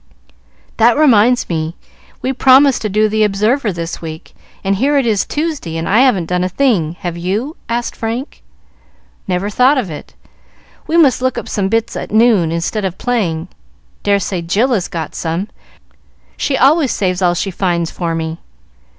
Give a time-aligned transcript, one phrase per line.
[0.77, 1.75] "That reminds me!
[2.23, 5.99] We promised to do the 'Observer' this week, and here it is Tuesday and I
[5.99, 8.41] haven't done a thing: have you?" asked Frank.
[9.27, 10.15] "Never thought of it.
[10.87, 13.49] We must look up some bits at noon instead of playing.
[14.01, 15.49] Dare say Jill has got some:
[16.35, 18.39] she always saves all she finds for me."